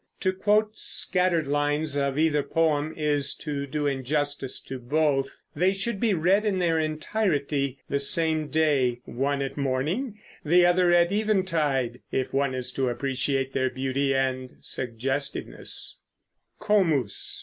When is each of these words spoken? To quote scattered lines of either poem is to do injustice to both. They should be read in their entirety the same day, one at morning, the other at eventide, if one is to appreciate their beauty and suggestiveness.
To 0.21 0.33
quote 0.33 0.75
scattered 0.79 1.47
lines 1.47 1.95
of 1.95 2.17
either 2.17 2.41
poem 2.41 2.91
is 2.97 3.35
to 3.35 3.67
do 3.67 3.85
injustice 3.85 4.59
to 4.61 4.79
both. 4.79 5.29
They 5.55 5.73
should 5.73 5.99
be 5.99 6.15
read 6.15 6.43
in 6.43 6.57
their 6.57 6.79
entirety 6.79 7.77
the 7.87 7.99
same 7.99 8.47
day, 8.47 9.01
one 9.05 9.43
at 9.43 9.57
morning, 9.57 10.19
the 10.43 10.65
other 10.65 10.91
at 10.91 11.11
eventide, 11.11 12.01
if 12.11 12.33
one 12.33 12.55
is 12.55 12.71
to 12.71 12.89
appreciate 12.89 13.53
their 13.53 13.69
beauty 13.69 14.15
and 14.15 14.55
suggestiveness. 14.59 15.97